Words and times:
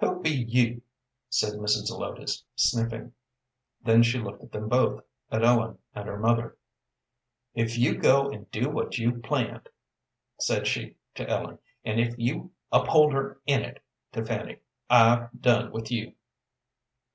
"Who 0.00 0.22
be 0.22 0.30
you?" 0.30 0.80
said 1.28 1.52
Mrs. 1.58 1.88
Zelotes, 1.88 2.42
sniffing. 2.54 3.12
Then 3.84 4.02
she 4.02 4.18
looked 4.18 4.42
at 4.42 4.50
them 4.50 4.70
both, 4.70 5.04
at 5.30 5.44
Ellen 5.44 5.76
and 5.94 6.04
at 6.06 6.06
her 6.06 6.18
mother. 6.18 6.56
"If 7.52 7.76
you 7.76 7.94
go 7.94 8.30
an' 8.30 8.46
do 8.50 8.70
what 8.70 8.96
you've 8.96 9.22
planned," 9.22 9.68
said 10.40 10.66
she 10.66 10.96
to 11.16 11.28
Ellen, 11.28 11.58
"an' 11.84 11.98
if 11.98 12.14
you 12.18 12.52
uphold 12.72 13.12
her 13.12 13.38
in 13.44 13.60
it," 13.60 13.82
to 14.12 14.24
Fanny, 14.24 14.60
"I've 14.88 15.42
done 15.42 15.70
with 15.72 15.92
you." 15.92 16.14